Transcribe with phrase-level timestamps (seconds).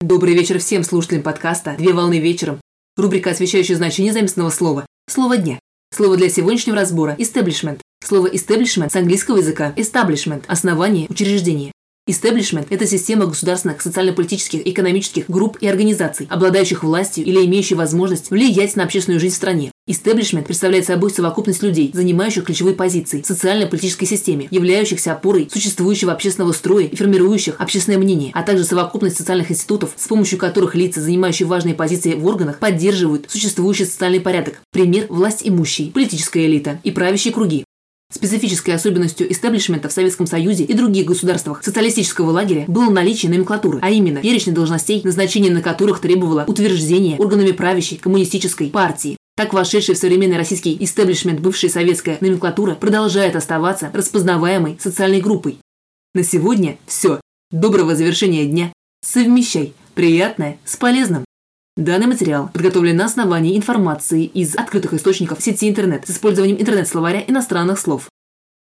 [0.00, 2.60] Добрый вечер всем слушателям подкаста «Две волны вечером».
[2.96, 4.86] Рубрика, освещающая значение заместного слова.
[5.10, 5.58] Слово дня.
[5.92, 7.80] Слово для сегодняшнего разбора– establishment.
[8.04, 11.72] Слово establishment с английского языка– establishment– основание, учреждение.
[12.06, 18.76] Истеблишмент– это система государственных, социально-политических, экономических групп и организаций, обладающих властью или имеющих возможность влиять
[18.76, 19.72] на общественную жизнь в стране.
[19.90, 26.52] Истеблишмент представляет собой совокупность людей, занимающих ключевые позиции в социально-политической системе, являющихся опорой существующего общественного
[26.52, 31.48] строя и формирующих общественное мнение, а также совокупность социальных институтов, с помощью которых лица, занимающие
[31.48, 34.60] важные позиции в органах, поддерживают существующий социальный порядок.
[34.72, 37.64] Пример– власть имущие, политическая элита и правящие круги.
[38.12, 43.90] Специфической особенностью истеблишмента в Советском Союзе и других государствах социалистического лагеря было наличие номенклатуры, а
[43.90, 49.17] именно перечня должностей, назначение на которых требовало утверждения органами правящей коммунистической партии.
[49.38, 55.58] Так вошедший в современный российский истеблишмент бывшая советская номенклатура продолжает оставаться распознаваемой социальной группой.
[56.12, 57.20] На сегодня все.
[57.52, 58.72] Доброго завершения дня.
[59.00, 61.24] Совмещай приятное с полезным.
[61.76, 67.78] Данный материал подготовлен на основании информации из открытых источников сети интернет с использованием интернет-словаря иностранных
[67.78, 68.08] слов.